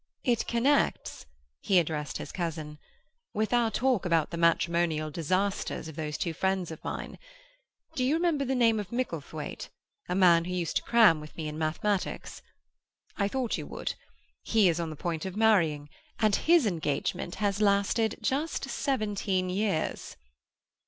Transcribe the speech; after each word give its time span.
It 0.23 0.47
connects"—he 0.47 1.77
addressed 1.77 2.17
his 2.17 2.31
cousin—"with 2.31 3.53
our 3.53 3.69
talk 3.69 4.03
about 4.03 4.31
the 4.31 4.37
matrimonial 4.37 5.11
disasters 5.11 5.87
of 5.87 5.95
those 5.95 6.17
two 6.17 6.33
friends 6.33 6.71
of 6.71 6.83
mine. 6.83 7.19
Do 7.95 8.03
you 8.03 8.15
remember 8.15 8.43
the 8.43 8.55
name 8.55 8.79
of 8.79 8.89
Micklethwaite—a 8.91 10.15
man 10.15 10.45
who 10.45 10.55
used 10.55 10.77
to 10.77 10.81
cram 10.81 11.17
me 11.17 11.21
with 11.29 11.37
mathematics? 11.53 12.41
I 13.15 13.27
thought 13.27 13.59
you 13.59 13.67
would. 13.67 13.93
He 14.41 14.67
is 14.69 14.79
on 14.79 14.89
the 14.89 14.95
point 14.95 15.23
of 15.27 15.37
marrying, 15.37 15.87
and 16.17 16.35
his 16.35 16.65
engagement 16.65 17.35
has 17.35 17.61
lasted 17.61 18.17
just 18.23 18.71
seventeen 18.71 19.51
years." 19.51 20.17